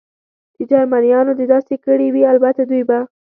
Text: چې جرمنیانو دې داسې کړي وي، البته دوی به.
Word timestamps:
چې 0.55 0.61
جرمنیانو 0.71 1.31
دې 1.39 1.45
داسې 1.53 1.75
کړي 1.85 2.07
وي، 2.13 2.23
البته 2.33 2.61
دوی 2.69 2.83
به. 2.89 2.99